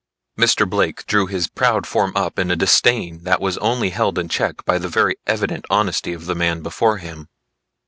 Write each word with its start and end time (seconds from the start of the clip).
Mr. 0.35 0.67
Blake 0.67 1.05
drew 1.05 1.27
his 1.27 1.47
proud 1.47 1.85
form 1.85 2.11
up 2.15 2.39
in 2.39 2.49
a 2.49 2.55
disdain 2.55 3.21
that 3.21 3.39
was 3.39 3.59
only 3.59 3.91
held 3.91 4.17
in 4.17 4.27
check 4.27 4.65
by 4.65 4.79
the 4.79 4.89
very 4.89 5.15
evident 5.27 5.63
honesty 5.69 6.11
of 6.11 6.25
the 6.25 6.33
man 6.33 6.63
before 6.63 6.97
him. 6.97 7.27